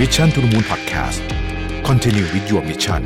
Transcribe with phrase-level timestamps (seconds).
[0.00, 1.20] Mission to the Moon Podcast
[1.88, 3.02] Continue with your mission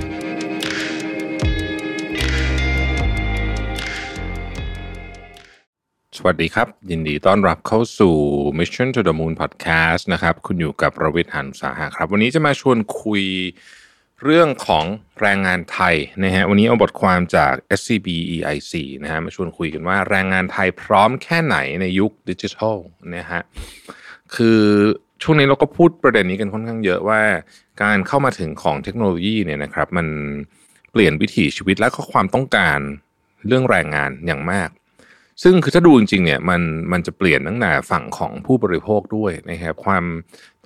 [6.17, 8.17] สวัสดีครับ ยินดีต้อนรับเข้าสู่
[8.59, 13.25] Mission to the Moon Podcast นะครับ คุณอยู่กับประวิทย์หันสาหะครับ วันนี้จะมาชวนคุย
[14.25, 14.85] เรื่องของ
[15.21, 22.77] แรงงานไทยนะฮะวันนี้เอาบทความจาก SCB EIC นะฮะมาชวนคุยกันว่าแรงงานไทยพร้อมแค่ไหนในยุคดิจิทัล
[23.17, 23.41] นะฮะ
[24.35, 24.63] คือ
[25.23, 27.21] ช่วงนี้เราก็พูดประเด็นนี้กันค่อนข้างเยอะว่า
[27.83, 30.07] การเข้ามาถึงของเทคโนโลยีเนี่ยนะครับ มัน
[30.93, 32.79] เปลี่ยนวิถีชีวิตและก็ความต้องการ
[33.47, 34.69] เรื่องแรงงานอย่างมาก
[35.43, 36.63] ซึ่งคือถ้าดูจริงๆเนี่ยมัน
[36.93, 40.05] มันจะเปลี่ยนตั้งแต่ฝั่งของผู้บริโภคด้วยนะครับความ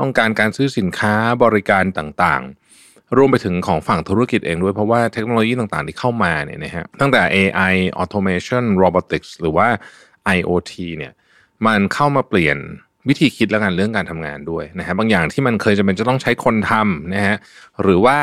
[0.01, 9.69] ต้องการการซื้อสินค้าบริการต่างๆ รวมไปถึงของฝั่งธุรกิจเองด้วยเพราะว่าเทคโนโลยีต่างๆที่เข้ามาเนี่ยนะฮะตั้งแต่ AI automation robotics หรือว่า
[10.37, 11.13] IoT เนี่ย
[11.67, 12.59] มันเข้ามาเปลี่ยน
[13.09, 17.37] วิธีคิดและการเรื่องการทำงานด้วยนะฮะบางอย่างที่มันเคยจะเป็นจะต้องใช้คนทำนะฮะ
[17.83, 18.19] หรือว่า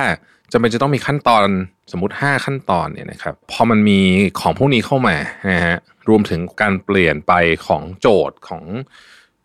[0.52, 1.48] จะเป็นจะต้องมีขั้นตอน
[1.92, 4.00] สมมติ 5 ขั้นตอนเนี่ยนะครับพอมันมี
[4.40, 5.16] ของพวกนี้เข้ามา
[5.52, 5.76] นะฮะ
[6.10, 7.34] รวมถึงการเปลี่ยนไป
[7.68, 8.64] ของโจทย์ของ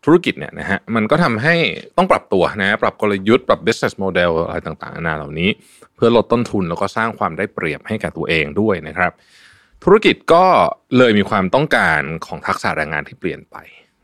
[0.03, 1.55] ธุรกิจเนี่ยนะฮะมันก็ทำให้
[1.97, 5.49] ต้องปรับตัวนะปรับกลยุทธ์ปรับ business model อะไรต่างๆนานาเหล่านี้
[5.95, 9.11] เพื่อลดต้นทุนแล้วก็สร้างความได้เปรียบให้กับตัวเองด้วยนะครับ
[9.83, 10.45] ธุรกิจก็
[10.97, 13.57] เลยมีความต้องการของทักษะแรงงานที่เปลี่ยนไป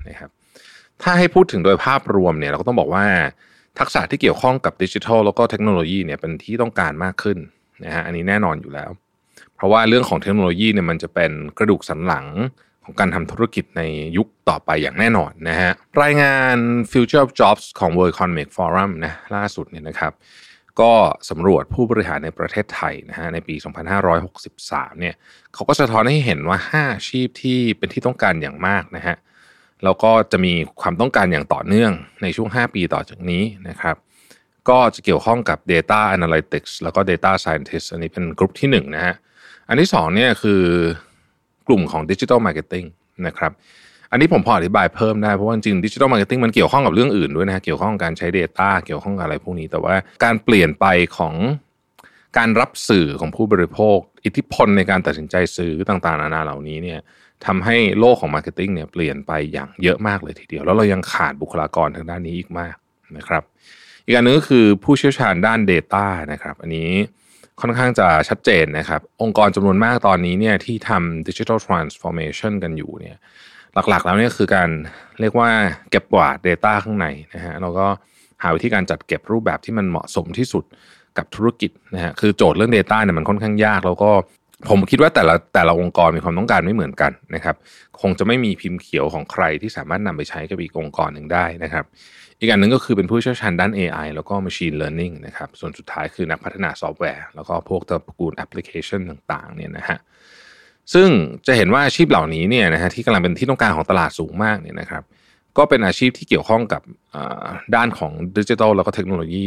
[0.09, 0.29] นะครับ
[1.03, 3.05] ถ้าให้พูดถึงโดยภาพรวมเนี่ยเราก็ต้องบอกว่า
[3.79, 7.37] ทักษะที่เกี่ยวข้องกับดิจิทัลแล้วก็เทคโนโลยีเนี่ยเป็นที่ต้องการมากขึ้น
[7.83, 8.89] นะฮะอันนี้แน่นอนอยู่แล้ว
[9.55, 12.27] เพราะว่าเรื่องของเทคโนโลยีเนี่ยมันจะเป็นกระดูกสันหลัง
[12.83, 13.81] ของการทำธุรกิจใน
[14.17, 15.71] ยุคต่อไปอย่างแน่นอนนะฮะ
[16.03, 16.55] รายงาน
[16.91, 20.13] Future of Jobs ของ World Economic Forum นะล่าสุดเนี่ยนะครับ
[20.81, 20.91] ก็
[21.29, 23.55] สำรวจผู้บริหารในประเทศไทยนะฮะในปี
[24.27, 25.15] 2563 เนี่ย
[25.53, 29.15] เขาก็สะท้อนให้เห็นว่า 5 อาชีพที่เป็นที่ต้องการอย่างมากนะฮะ
[29.83, 33.95] แล้วก็จะมีความต้องการอย่างต่อเนื่องในช่วง 5 ปีต่อจากนี้นะครับ
[34.69, 39.15] ก็จะเกี่ยวข้องกับ Data Analytics แล้วก็ Data Scientist อันนี้เป็นกลุ่มที่1นะฮะ
[39.67, 40.63] อันที่2เนี่ยคือ
[41.67, 42.87] กลุ่มของ Digital Marketing
[43.27, 43.51] นะครับ
[44.11, 50.85] อันนี้ผมพออธิบายเพิ่มได้ เพราะว่าจริง Digital Marketing มันเกี่ยวข้องกับเรื่องอื่นด้วยนะฮะเกี่ยวข้องกับการใช้ Data เกี่ยวข้องกับอะไรพวกนี้ แต่ว่าการเปลี่ยนไป
[51.17, 51.35] ของ
[52.37, 56.99] การรับสื่อของผู้บริโภค อิทธิพลในการตัดสินใจซื้อต่างๆ นานาเหล่านี้เนี่ย
[57.45, 62.75] ทำให้โลกของ Marketing เนี่ยเปลี่ยนไปอย่างเยอะมากเลยทีเดียว แล้วเรายังขาดบุคลากรทางด้านนี้อีกมาก
[63.17, 63.43] นะครับ
[64.05, 66.89] อีกอันนึงก็คือผู้เชี่ยวชาญด้าน Data นะครับ อันนี้
[67.61, 73.17] ค่อนข้างจะชัดเจนนะครับ องค์กรจำนวนมากตอนนี้เนี่ยที่ทำ Digital Transformation กันอยู่เนี่ย
[73.89, 74.69] หลักๆแล้วเนี่ยคือการ
[75.19, 75.49] เรียกว่า
[75.89, 77.85] เก็บกวาด Data ข้างในนะฮะแล้วก็
[78.43, 80.63] หาวิธีการจัดเก็บรูปแบบที่มันเหมาะสมที่สุด
[81.17, 84.11] กับธุรกิจนะฮะคือโจทย์เรื่อง Data เนี่ยมันค่อนข้างยาก แล้วก็
[84.69, 87.55] ผมคิดว่าแต่ละแต่ละองค์กรมีความต้องการไม่เหมือนกันนะครับ
[88.01, 91.85] คงจะไม่มีพิมพ์เขียวของใครที่สามารถนำไปใช้กับอีกองค์กรหนึ่งได้นะครับ
[92.39, 99.99] อีกอันหนึ่งก็คือเป็นผู้เชี่ยวชาญด้าน AI แล้วก็ Machine Learning นะครับ ส่วนสุดท้ายคือนักพัฒนาซอฟต์แวร์ แล้วก็พวกตระกูลแอปพลิเคชันต่างๆเนี่ยนะฮะ
[100.93, 101.09] ซึ่ง
[101.47, 105.03] จะเห็นว่าอาชีพเหล่านี้เนี่ยนะฮะที่กำลังเป็นที่ต้องการของตลาดสูงมากเนี่ยนะครับ
[105.57, 106.81] ก็เป็นอาชีพที่เกี่ยวข้องกับ
[107.75, 109.45] ด้านของดิจิทัลแล้วก็เทคโนโลยี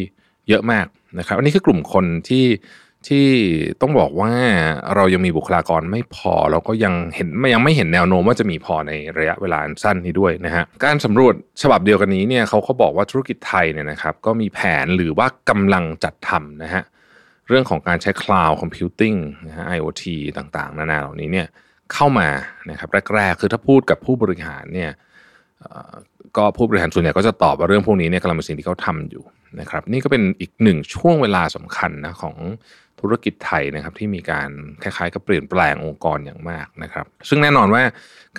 [0.49, 0.87] เยอะมาก
[1.19, 2.45] นะครับ อันนี้คือกลุ่มคนที่
[3.09, 3.29] ที่
[3.81, 4.33] ต้องบอกว่า
[4.95, 16.83] เรายังมีบุคลากรไม่พอแล้วก็ยังเห็นยังไม่เห็นแนวโน้มว่าจะมีพอในระยะเวลาสั้นนี้ด้วยนะฮะการสำรวจฉบับเดียวกันนี้เนี่ยเขาเขาบอกว่าธุรกิจไทยเนี่ยนะครับก็มีแผนหรือว่ากำลังจัดทำนะฮะ
[17.49, 20.05] เรื่องของการใช้ cloud computing นะฮะ IoT
[20.37, 21.47] ต่างๆ นานาเหล่านี้เนี่ย
[21.93, 22.29] เข้ามา
[22.71, 24.91] นะครับแรกๆคือถ้าพูดกับผู้บริหารเนี่ย
[26.37, 29.25] ก็ผู้บริหารส่วนใหญ่ก็จะตอบว่าเรื่องพวกนี้เนี่ยกำลังเป็นสิ่งที่เขาทำอยู่
[29.61, 32.37] นะครับนี่ก็เป็นอีกหนึ่งช่วงเวลาสำคัญนะของ
[33.05, 34.51] ธุรกิจไทยนะครับที่มีการ
[34.83, 37.83] คล้ายๆกับเปลี่ยนแปลงองค์กรอย่างมากนะครับ ซึ่งแน่นอนว่า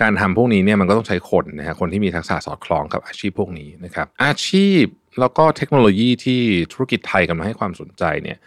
[0.02, 4.84] การทำพวกนี้เนี่ยมันก็ต้องใช้คนนะฮะคนที่มีทักษะสอดคล้องกับอาชีพพวกนี้นะครับ อาชีพ
[5.20, 6.40] แล้วก็เทคโนโลยีที่
[6.72, 8.38] ธุรกิจไทยกำลังให้ความสนใจเนี่ย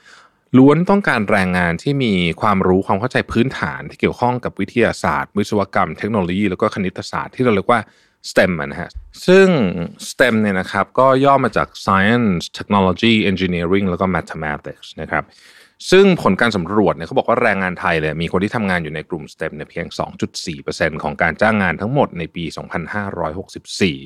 [0.58, 7.82] ล้วนต้องการแรงงานที่มีความรู้ความเข้าใจพื้นฐานที่เกี่ยวข้องกับวิทยาศาสตร์ วิศวกรรม เทคโนโลยี แล้วก็คณิตศาสตร์ที่เราเรียกว่า
[8.32, 8.92] STEM นะฮะ
[9.28, 9.48] ซึ่ง
[10.10, 15.24] STEM เนี่ยนะครับก็ย่อมาจาก Science Technology Engineering แล้วก็ Mathematics นะครับ
[15.92, 19.86] ซึ่งผลการสำรวจเนี่ยเขาบอกว่าแรงงานไทยเลยมีคนที่ทำงานอยู่ในกลุ่ม STEM เนี่ยเพียง
[20.46, 22.44] 2.4%ของการจ้างงานทั้งหมดในปี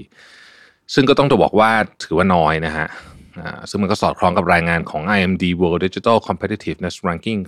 [0.06, 1.72] 2564 ซึ่งก็ต้องจะบอกว่า
[2.04, 2.88] ถือว่าน้อยนะฮะ
[3.70, 7.40] ซึ่งมันก็สอดคล้องกับรายงานของ IMD World Digital Competitiveness Ranking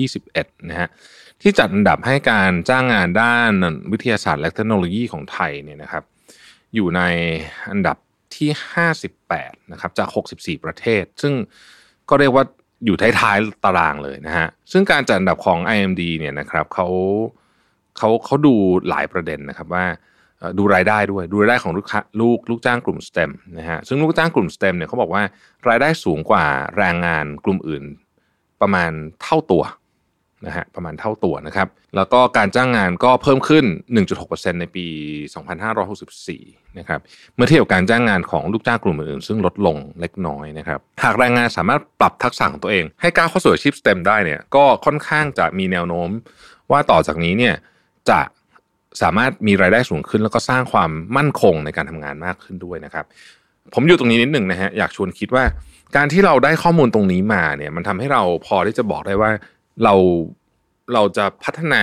[0.00, 0.88] 2021 นะฮะ
[1.42, 3.52] ที่จัดอันดับให้การจ้างงานด้าน
[3.92, 6.04] วิทยาศาสตร์และเทคโนโลยีของไทยเนี่ยนะครับ
[6.74, 7.00] อยู่ใน
[7.70, 7.96] อันดับ
[8.36, 8.50] ที่
[9.10, 11.32] 58 นะครับจาก 64 ประเทศ ซึ่ง
[12.08, 12.44] ก็เรียกว่า
[12.84, 16.88] อยู่ท้ายๆตารางเลยนะฮะ ซึ่งการจัดอันดับของ IMD เนี่ยนะครับเขา
[17.98, 18.54] เขาเขาดู
[18.88, 19.84] หลายประเด็นนะครับว่า
[20.58, 21.86] ดูรายได้ด้วยดูรายได้ของลูก
[22.20, 25.22] ลูกลูกจ้างกลุ่ม STEM นะฮะซึ่งลูกจ้างกลุ่ม STEM เนี่ยเขาบอกว่า
[25.68, 26.44] รายได้สูงกว่า
[26.76, 27.84] แรงงานกลุ่มอื่น
[28.60, 28.90] ประมาณ
[29.22, 29.62] เท่าตัว
[30.46, 33.64] นะฮะประมาณเท่าตัวนะครับ แล้วก็การจ้างงานก็เพิ่มขึ้น
[34.12, 34.86] 1.6%ในปี
[35.82, 37.00] 2564 นะครับ
[37.34, 46.08] เมื่อเทียบกับการจ้างงานของลูกจ้างกลุ่มอื่นๆซึ่งลดลงเล็กน้อยนะครับ หากแรงงานสามารถปรับทักษะของตัวเอง ให้ก้าวเข้าสู่อาชีพ STEM ได้เนี่ยก็ค่อนข้างจะมีแนวโน้ม
[46.70, 47.54] ว่าต่อจากนี้เนี่ย
[48.10, 48.20] จะ
[49.02, 53.04] สามารถมีรายได้สูงขึ้น แล้วก็สร้างความมั่นคงในการทำงานมากขึ้นด้วยนะครับ
[53.74, 55.44] ผมอยู่ตรงนี้นิดหนึ่งนะฮะอยากชวนคิดว่า
[55.96, 59.30] การที่เราได้ข้อมูลตรงนี้มาเนี่ยมันทำให้เราพอที่จะบอกได้ว่า
[59.84, 59.94] เรา
[60.94, 61.82] เราจะพัฒนา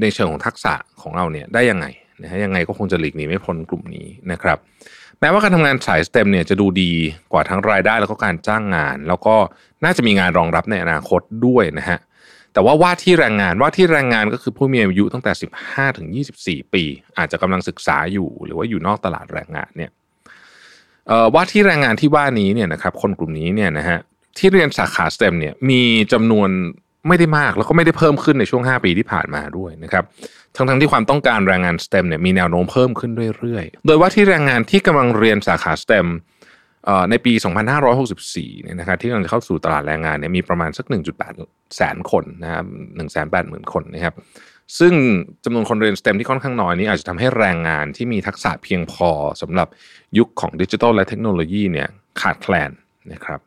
[0.00, 1.86] ในเชิงของทักษะของเราเนี่ยได้ยังไง
[2.22, 4.58] นะฮะยังไงก็คงจะหลีกหนีไม่พ้นกลุ่มนี้นะครับ
[5.20, 6.92] แม้ว่าการทำงานสายสเต็มเนี่ยจะดูดี
[7.32, 9.34] กว่าทั้งรายได้แล้วก็การจ้างงาน แล้วก็
[9.84, 11.98] น่าจะมีงานรองรับในอนาคตด้วยนะฮะ
[12.52, 15.32] แต่ว่าว่าที่แรงงานว่าที่แรงงานก็คือผู้มีอายุตั้งแต่
[15.66, 16.08] 15 ถึง
[16.40, 16.84] 24 ปี
[17.18, 19.90] อาจจะกำลังศึกษาอยู่ หรือว่าอยู่นอกตลาดแรงงานเนี่ย
[21.34, 23.98] ว่าที่แรงงานที่ว่านี้เนี่ยนะครับคนกลุ่มนี้เนี่ยนะฮะ
[24.38, 25.82] ที่เรียนสาขา STEM เนี่ยมี
[26.12, 26.50] จำนวน
[27.08, 30.04] ไม่ได้มากแล้วก็ไม่ได้เพิ่มขึ้นในช่วง 5 ปีที่ผ่านมาด้วยนะครับ
[30.56, 36.06] ทั้งทั้งที่ความต้องการแรงงาน STEM เนี่ยมีแนวโน้มเพิ่มขึ้นเรื่อยๆ โดยว่าที่แรงงานที่กำลังเรียนสาขา STEM
[36.84, 37.32] เอ่อในปี
[37.98, 40.86] 2564 เนี่ยนะครับที่กำลังจะเข้าสู่ตลาดแรงงานเนี่ยมีประมาณสัก
[41.30, 42.64] 1.8 แสนคนนะครับ
[43.18, 44.14] 180,000 คนนะครับ
[44.78, 44.94] ซึ่ง
[45.44, 49.10] จำนวนคนเรียน STEM ที่ค่อนข้างน้อยนี้อาจจะทำให้แรงงานที่มีทักษะเพียงพอ
[49.42, 49.68] สำหรับ
[50.18, 51.88] ยุคของดิจิทัลและเทคโนโลยีเนี่ย
[52.20, 52.70] ขาดแคลน
[53.12, 53.40] นะครับ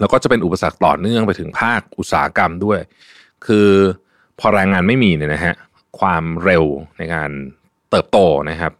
[0.00, 2.78] แล้วก็จะเป็นอุปสรรคต่อเนื่องไปถึงภาคอุตสาหกรรมด้วย
[3.46, 3.68] คือ
[4.40, 5.54] พอแรงงานไม่มีเนี่ยนะฮะ
[6.00, 6.64] ความเร็ว
[6.98, 7.30] ในการ
[7.90, 8.18] เติบโต
[8.50, 8.72] นะครับ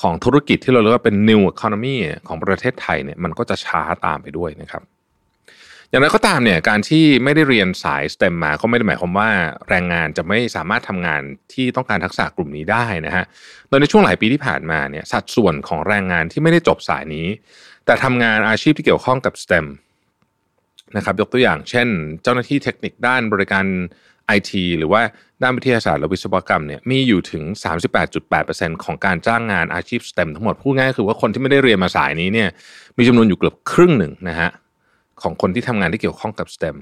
[0.00, 1.96] ของธุรกิจที่เราเรียกว่าเป็น new economy
[2.28, 4.82] ของประเทศไทยเนี่ยมันก็จะช้าตามไปด้วยนะครับ
[5.88, 9.30] อย่างไรก็ตามเนี่ยการที่ไม่ได้เรียนสาย STEM มาก็ไม่ได้หมายความว่า
[9.68, 11.22] แรงงานจะไม่สามารถทำงาน
[11.52, 13.24] ที่ต้องการทักษะกลุ่มนี้ได้นะฮะ
[13.68, 17.26] โดยในช่วงหลายปีที่ผ่านมาเนี่ยสัดส่วนของแรงงานที่ไม่ได้จบสายนี้
[17.86, 19.66] แต่ทำงานอาชีพที่เกี่ยวข้องกับ STEM
[20.96, 21.88] นะครับยกตัวอย่างเช่น
[22.22, 23.66] เจ้าหน้าที่เทคนิคด้านบริการ
[24.36, 25.02] IT หรือว่า
[25.42, 27.42] ด้านวิทยาศาสตร์และวิศวกรรมเนี่ยมีอยู่ถึง
[28.14, 32.48] 38.8%ของการจ้างงานอาชีพ STEM ทั้งหมดพูดง่ายคือว่าคนที่ไม่ได้เรียนมาสายนี้เนี่ย
[32.98, 34.50] มีจำนวนอยู่เกือบครึ่งหนึ่งนะฮะ
[35.22, 36.76] ของคนที่ทำงานที่เกี่ยวข้องกับ STEM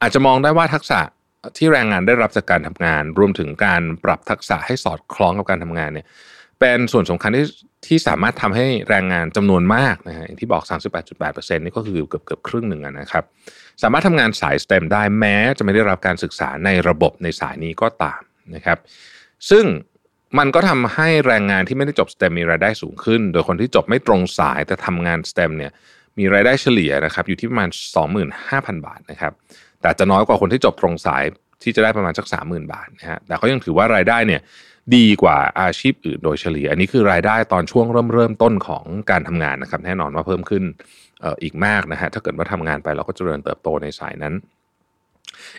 [0.00, 1.00] อาจจะมองได้ว่าทักษะ
[1.56, 6.06] ที่แรงงานได้รับจากการทำงาน รวมถึงการปรับทักษะให้สอดคล้องกับการทำงานเนี่ย
[6.62, 7.46] เป็นส่วนสำคัญที่
[7.86, 10.64] ที่สามารถทำให้แรงงานจำนวนมากนะฮะอย่างที่บอก
[11.10, 13.24] 38.8%นี่ก็คือเกือบเกือบครึ่งหนึ่งนะครับ
[13.82, 18.20] สามารถทำงานสาย STEM ได้แม้จะไม่ได้รับการศึกษาในระบบในสายนี้ก็ตาม
[18.54, 18.78] นะครับ
[19.50, 19.64] ซึ่ง
[20.38, 25.72] มันก็ทำให้แรงงานที่ไม่ได้จบ STEM มีรายได้สูงขึ้น โดยคนที่จบไม่ตรงสายแต่ทำงาน STEM เนี่ย
[26.18, 27.70] มีรายได้เฉลี่ยนะครับอยู่ที่ประมาณ
[28.28, 29.32] 25,000 บาทนะครับ
[29.80, 31.24] แต่จะน้อยกว่าคนที่จบตรงสาย
[31.64, 34.40] ที่จะได้ประมาณสัก30,000บาทนะฮะแต่เขายังถือว่ารายได้เนี่ย
[34.96, 40.64] ดีกว่าอาชีพอื่นโดยเฉลี่ย อันนี้คือรายได้ตอนช่วงเริ่มเริ่มต้นของการทำงานนะครับ แน่นอนว่าเพิ่มขึ้น
[41.42, 44.34] อีกมากนะฮะถ้าเกิดว่าทำงานไปเราก็เจริญเติบโตในสายนั้น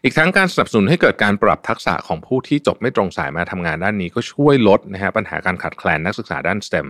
[0.04, 6.88] อีกทั้งการสนับสนุนให้เกิดการปรับทักษะของผู้ที่จบไม่ตรงสายมาทำงานด้านนี้ก็ช่วยลดนะฮะปัญหาการขาดแคลนนักศึกษาด้าน STEM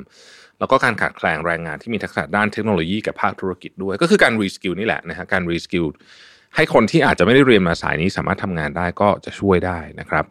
[0.60, 5.86] แล้วก็การขาดแคลนแรงงานที่มีทักษะด้านเทคโนโลยีกับภาคธุรกิจด้วย ก็คือการ reskill นี่แหละนะฮะการ reskill
[6.56, 10.26] ให้คนที่อาจจะไม่ได้เรียนมาสายนี้สามารถทำงานได้ก็จะช่วยได้นะครับ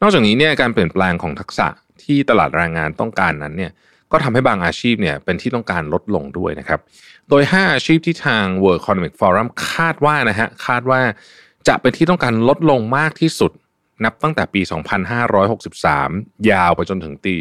[0.00, 1.68] นอกจากนี้เนี่ยการเปลี่ยนแปลงของทักษะ
[2.02, 3.72] ที่ตลาดแรงงานต้องการนั้นเนี่ย
[4.12, 6.80] ก็ทำให้บางอาชีพเนี่ยเป็นที่ต้องการลดลงด้วยนะครับ
[7.28, 11.00] โดย 5 อาชีพที่ทาง World Economic Forum คาดว่านะฮะคาดว่า
[11.68, 13.52] จะเป็นที่ต้องการลดลงมากที่สุด
[14.04, 14.60] นับตั้งแต่ปี
[15.54, 17.34] 2563 ยาวไปจนถึงปี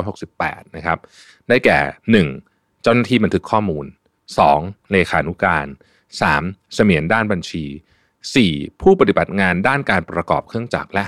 [0.00, 0.98] 2568 นะครับ
[1.48, 1.78] ได้แก่
[2.32, 2.82] 1.
[2.82, 3.84] เจ้าหน้าที่บันทึกข้อมูล
[4.38, 4.90] 2.
[4.92, 5.66] เลขานุการ
[6.14, 6.74] 3.
[6.74, 7.64] เสมียนด้านบัญชี
[8.22, 8.82] 4.
[8.82, 11.04] ผู้ปฏิบัติงานด้านการประกอบเครื่องจักรและ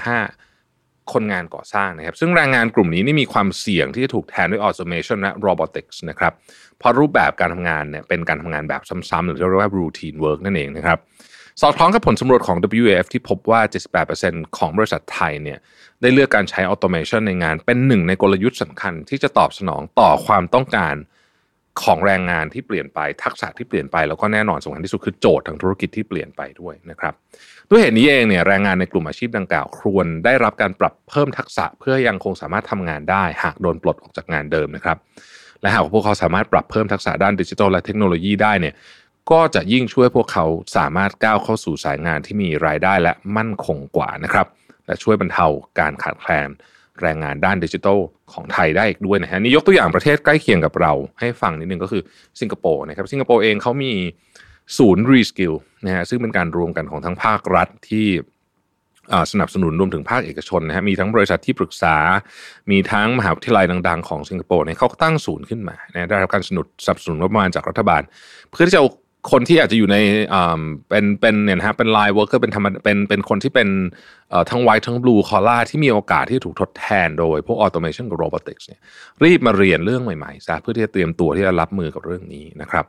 [0.51, 1.13] 5.
[1.13, 6.33] คนงานก่อสร้างนะครับ ซึ่งแรงงานกลุ่มนี้นี่มีความเสี่ยงที่จะถูกแทนด้วย automation และ robotics นะครับ
[6.79, 10.99] เพราะรูปแบบการทำงานเนี่ยเป็นการทำงานแบบซ้ำๆหรือเรียกว่า routine work นั่นเองนะครับ
[11.61, 13.61] สอดคล้องกับผลสำรวจของ WAF ที่พบว่า
[14.09, 15.59] 78%ของบริษัทไทยเนี่ย
[16.01, 20.95] ได้เลือกการใช้ automation ในงานเป็นหนึ่งในกลยุทธ์สำคัญที่จะตอบสนองต่อความต้องการ
[21.83, 27.15] ของแรงงานที่เปลี่ยนไปทักษะที่เปลี่ยนไปแล้วก็แน่นอนสำคัญที่สุดคือโจทย์ทางธุรกิจที่เปลี่ยนไปด้วยนะครับ
[27.71, 34.97] ด้วยเหตุนี้เองเนี่ยแรงงานในกลุ่มอาชีพดังกล่าวควรได้รับการปรับเพิ่มทักษะเพื่อยังคงสามารถทำงานได้ หากโดนปลดออกจากงานเดิมนะครับ
[35.61, 38.75] และหากพวกเขาสามารถปรับเพิ่มทักษะด้านดิจิทัลและเทคโนโลยีได้เนี่ย
[39.31, 40.45] ก็จะยิ่งช่วยพวกเขา
[40.77, 44.47] สามารถก้าวเข้าสู่สายงานที่มีรายได้และมั่นคงกว่านะครับ
[44.87, 45.47] และช่วยบรรเทา
[45.79, 46.49] การขาดแคลน
[47.03, 47.99] แรงงานด้านดิจิทัล
[48.33, 52.03] ของไทยได้อีกด้วยนะฮะนี่ยกตัวอย่างประเทศใกล้เคียงกับเราให้ฟังนิดนึงก็คือ
[52.41, 53.93] สิงคโปร์นะครับสิงคโปร์เองเขามี
[54.79, 55.55] ศูนย์ reskill
[55.87, 58.09] นะฮะซึ่งเป็นการรวมกันของทั้งภาครัฐที่
[59.33, 61.97] สนับสนุนรวมถึงภาคเอกชนนะฮะมีทั้งบริษัทที่ปรึกษา
[62.71, 66.51] มีทั้งมหาวิทยาลัยดัง ๆ ของสิงคโปร์เนี่ยเขาตั้งศูนย์ขึ้นมานะได้รับการส
[66.91, 68.03] นับสนุนงบประมาณจากรัฐบาล
[68.51, 68.89] เพื่อที่จะเอา
[69.31, 69.97] คนที่อาจจะอยู่ใน
[70.89, 73.69] เป็นเป็นเนี่ยนะฮะเป็น line worker เป็นธรรมเป็นเป็นคนที่เป็น
[74.51, 78.81] ทั้ง white ทั้ง blue collar ที่มีโอกาสที่ถูกทดแทนโดยพวก automation กับ robotics เนี่ย
[79.25, 82.85] รีบมาเรียนเรื่องใหม่ๆซะเพื่อที่จะเตรียมตัวที่จะรับมือกับเรื่องนี้นะครับ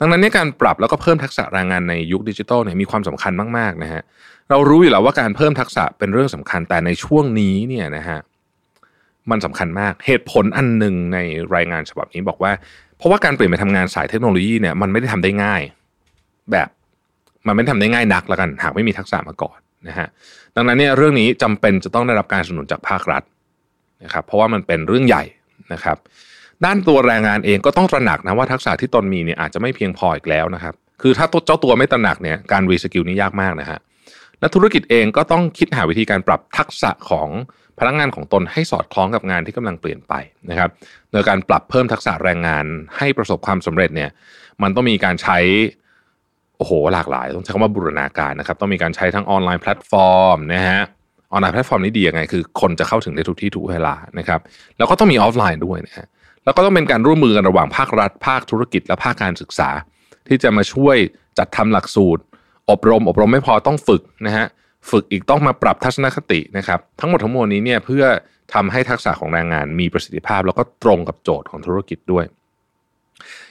[0.00, 4.02] ดังนั้นในการปรับแล้วก็เพิ่มทักษะแรงงานในยุคดิจิทัลเนี่ยมีความสำคัญมากๆนะฮะ
[4.50, 8.18] เรารู้อยู่แล้วว่าการเพิ่มทักษะเป็นเรื่องสำคัญแต่ในช่วงนี้เนี่ยนะฮะ
[9.30, 11.18] มันสำคัญมากเหตุผลอันหนึ่งใน
[11.54, 12.52] รายงานฉบับนี้บอกว่า
[12.98, 15.62] เพราะว่าการเปลี่ยนไปทำงานสายเทคโนโลยีเนี่ยมันไม่ได้ทำได้ง่าย
[16.52, 16.68] แบบ
[17.46, 20.08] มันไม่ทำได้ง่ายนักล้วกัน หากไม่มีทักษะมาก่อนนะฮะ
[20.56, 23.22] ดังนั้นเนี่ยเรื่องนี้จำเป็นจะต้องได้รับการสนับสนุนจากภาครัฐ
[24.04, 25.24] นะครับ เพราะว่ามันเป็นเรื่องใหญ่
[25.72, 25.96] นะครับ
[26.64, 33.78] ด้านตัวแรงงานเองก็ต้องตระหนักนะว่าทักษะที่ตนมีเนี่ยอาจจะไม่เพียงพออีกแล้วนะครับ คือถ้าเจ้าตัวไม่ตระหนักเนี่ยการ reskill นี่ยากมากนะฮะ
[34.40, 37.28] และธุรกิจเองก็ต้องคิดหาวิธีการปรับทักษะของ
[37.78, 40.14] พนักงานของตนให้สอดคล้องกับงานที่กำลังเปลี่ยนไป
[40.50, 40.70] นะครับ
[41.12, 42.64] โดยการปรับเพิ่มทักษะแรงงาน
[42.98, 44.10] ให้ประสบความสำเร็จเนี่ย
[44.62, 45.38] มันต้องมีการใช้
[46.58, 50.82] โอ้โหหลากหลาย ต้องใช้คำว่าบูรณาการนะครับต้องมีการใช้ทั้ง online platform นะฮะ
[51.32, 54.40] ออนไลน์แพลตฟอร์มนี้ดียังไงคือ คนจะเข้าถึงได้ทุกที่ทุกเวลานะครับ
[54.78, 56.06] แล้วก็ต้องมีออฟไลน์ด้วยนะฮะ
[56.44, 59.68] แล้วก็ต้องเป็นการร่วมมือกันระหว่างภาครัฐ ภาคธุรกิจและภาคการศึกษา
[60.28, 60.96] ที่จะมาช่วย
[61.38, 62.22] จัดทำหลักสูตร
[62.70, 64.46] อบรม อบรมไม่พอต้องฝึกนะฮะ
[64.90, 68.04] ฝึกอีกต้องมาปรับทัศนคตินะครับ ทั้งหมดทั้งมวลนี้เนี่ยเพื่อ
[68.54, 72.24] ทำให้ทักษะของแรงงานมีประสิทธิภาพ แล้วก็ตรงกับโจทย์ของธุรกิจด้วย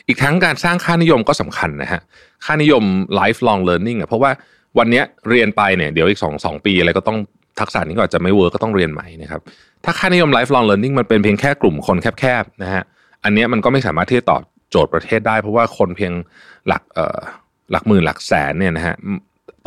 [0.07, 2.01] อีกทั้งการสร้างค่านิยมก็สำคัญนะฮะ
[2.45, 2.83] ค่านิยม
[3.19, 4.31] lifelong learning อะเพราะว่า
[4.77, 7.17] วันนี้เรียนไปเนี่ยเดี๋ยวอีกสองสองปีอะไรก็ต้อง
[7.59, 9.41] ทักษะนี้ก็อาจจะไม่ work ก็ต้องเรียนใหม่นะครับ
[9.85, 12.83] ถ้าค่านิยม lifelong learning มันเป็นเพียงแค่กลุ่มคนแคบๆนะฮะ
[13.23, 16.13] อันนี้มันก็ไม่สามารถที่จะตอบโจทย์ประเทศได้ เพราะว่าคนเพียง
[16.67, 17.19] หลักเอ่อ
[17.71, 18.95] หลักหมื่นหลักแสนเนี่ยนะฮะ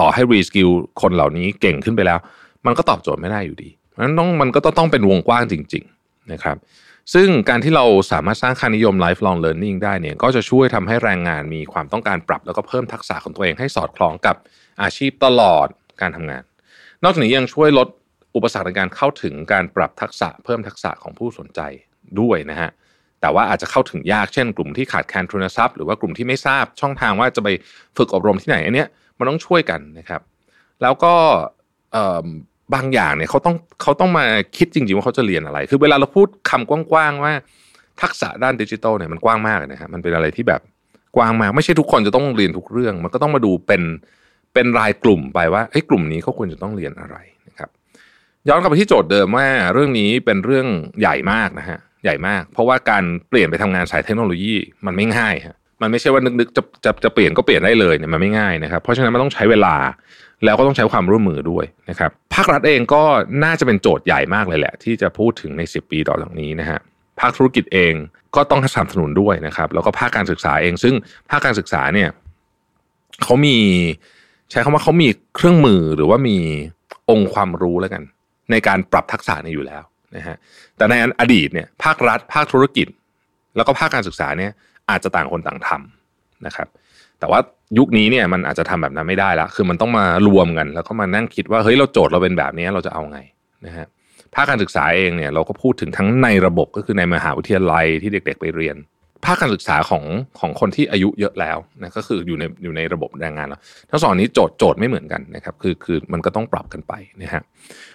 [0.00, 2.18] ต่อให้ reskill คนเหล่านี้เก่งขึ้นไปแล้ว
[2.66, 3.68] มันก็ตอบโจทย์ไม่ได้อยู่ดี
[4.00, 6.56] นั้นต้องมันก็ต้องเป็นวงกว้างจริง ๆนะครับ
[7.14, 14.36] ซึ่งการที่เราสามารถสร้างค่านิยม lifelong learning ได้เนี่ยก็จะช่วยทำให้แรงงานมีความต้องการปรับ แล้วก็เพิ่มทักษะของตัวเองให้สอดคล้องกับ
[14.82, 15.66] อาชีพตลอด
[16.00, 16.42] การทำงาน
[17.02, 17.88] นอกจากนี้ยังช่วยลด
[18.36, 21.60] อุปสรรคในการเข้าถึงการปรับทักษะเพิ่มทักษะของผู้สนใจ
[22.20, 22.70] ด้วยนะฮะ
[23.20, 27.48] แต่ว่าอาจจะเข้าถึงยากเช่น กลุ่มที่ขาดแคลนทุนทรัพย์หรือว่ากลุ่มที่ไม่ทราบช่องทางว่าจะไป
[27.96, 28.88] ฝึกอบรมที่ไหนอันเนี้ย
[29.18, 30.20] มันต้องช่วยกันนะครับ
[30.82, 31.14] แล้วก็
[32.74, 34.24] บางอย่างเนี่ยเขาต้องเขาต้องมา
[34.56, 37.32] คิดจริงๆว่าเขาจะเรียนอะไร คือเวลาเราพูดคำกว้างๆว่า
[38.02, 40.60] ทักษะด้านดิจิทัลเนี่ยมันกว้างมากนะฮะมันเป็นอะไรที่แบบ
[41.16, 43.82] กว้างมากไม่ใช่ทุกคนจะต้องเรียนทุกเรื่อง มันก็ต้องมาดูเป็น
[44.54, 47.16] เป็นรายกลุ่มไปว่าเฮ้กลุ่มนี้เขาควรจะต้องเรียนอะไร
[47.48, 47.68] นะครับ
[48.48, 50.66] ย้อนกลับไปที่โจทย์เดิมว่าเรื่องนี้เป็นเรื่อง
[51.00, 54.54] ใหญ่มากนะฮะใหญ่มาก เพราะว่าการเปลี่ยนไปทำงานสายเทคโนโลยี
[54.86, 59.74] มันไม่ง่ายฮะ มันไม่ใช่ว่านึกๆจะจะจะเปลี่ยนก็เปลี่ยนได้เลยเนี่ยมันไม่ง่ายนะครับ เพราะฉะนั้นมันต้องใช้เวลา
[60.44, 63.02] แล้วก็ต้องใช้ความร่วมมือด้วยนะครับภาครัฐเองก็
[63.44, 66.78] น่าจะเป็นโจทย์ใหญ่มากเลยแหละ ที่จะพูดถึงใน 10 ปีต่อจากนี้นะฮะ
[67.20, 67.94] ภาคธุรกิจเอง
[68.36, 70.94] ก็ต้องสนับสนุนด้วยนะครับ แล้วก็ภาคการศึกษาเอง ซึ่ง
[71.30, 72.08] ภาคการศึกษาเนี่ย
[73.22, 73.56] เขามี
[74.50, 76.38] ใช้คำว่าเขามีเครื่องมือหรือว่ามี
[77.10, 78.02] องค์ความรู้แล้วกัน
[78.50, 79.82] ในการปรับทักษะนี้อยู่แล้ว
[80.16, 80.36] นะฮะ
[80.76, 82.86] แต่ในอดีตเนี่ยภาครัฐ ภาคธุรกิจ
[83.56, 84.52] แล้วก็ภาคการศึกษาเนี่ย
[84.90, 86.68] อาจจะต่างคนต่างทำนะครับ
[87.20, 87.40] แต่ว่า
[87.78, 93.18] ยุคนี้เนี่ยมันอาจจะทำแบบนั้นไม่ได้ละคือมันต้องมารวมกัน แล้วก็มานั่งคิดว่าเฮ้ยเราโจทย์เราเป็นแบบนี้เราจะเอาไง
[93.66, 93.86] นะฮะ
[94.34, 98.76] ภาคการศึกษาเองเนี่ยเราก็พูดถึงทั้งในระบบก็คือในมหาวิทยาลัยที่เด็ก ๆ ไปเรียน
[99.24, 100.04] ภาคการศึกษาของ
[100.40, 106.92] ของคนที่อายุเยอะแล้วนะก็คืออยู่ในอยู่ในระบบแรงงานแล้วทั้งสองนี้โจทย์โจทย์ไม่เหมือนกันนะครับคือคือมันก็ต้องปรับกันไป
[107.22, 107.42] นะฮะ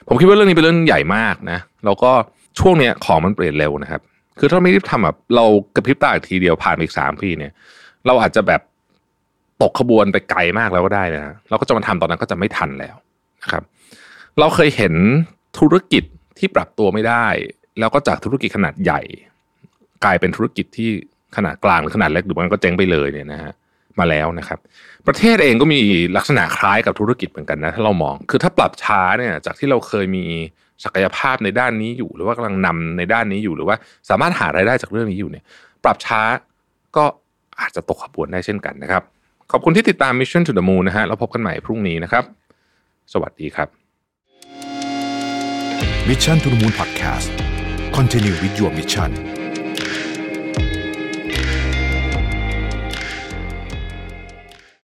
[0.07, 2.11] ผมคิดว่าเรื่องนี้เป็นเรื่องใหญ่มากนะแล้วก็
[2.59, 4.01] ช่วงเนี้ยของมันเปลี่ยนเร็วนะครับ
[4.39, 7.51] คือถ้าไม่รีบทำแบบเรากระพริบตาอีกทีเดียวผ่านอีกสามปีเนี่ย
[8.05, 8.61] เราอาจจะแบบ
[9.61, 12.95] ตกขบวนไปไกลมากแล้วก็ได้นะเราก็จะมาทำตอนนั้นก็จะไม่ทันแล้ว
[13.43, 13.63] นะครับ
[14.39, 14.93] เราเคยเห็น
[15.59, 16.03] ธุรกิจ
[16.39, 17.25] ที่ปรับตัวไม่ได้
[17.79, 19.01] แล้วก็จากธุรกิจขนาดใหญ่
[20.03, 20.89] กลายเป็นธุรกิจที่
[21.35, 23.53] ขนาดกลางหรือขนาดเล็กหรือมันก็เจ๊งไปเลยเนี่ยนะฮะ
[23.99, 24.59] มาแล้วนะครับ
[25.07, 25.79] ประเทศเองก็มี
[26.17, 30.25] ลักษณะคล้ายกับธุรกิจเหมือนกันนะถ้าเรามอง คือถ้าปรับช้าเนี่ยจากที่เราเคยมี
[30.83, 33.75] ศักยภาพในด้านนี้อยู่ หรือว่ากำลังนำในด้านนี้อยู่หรือว่า
[34.09, 35.43] สามารถหารายได้จากเรื่องนี้อยู่เนี่ย
[35.83, 36.21] ปรับช้า
[36.95, 37.05] ก็
[37.61, 39.03] อาจจะตกขบวนได้เช่นกันนะครับ
[39.51, 42.23] ขอบคุณที่ติดตาม Mission to the Moon นะฮะแล้วพบกันใหม่พรุ่งนี้นะครับ
[43.13, 43.67] สวัสดีครับ
[46.07, 47.29] Mission to the Moon Podcast
[47.97, 49.11] Continue with your mission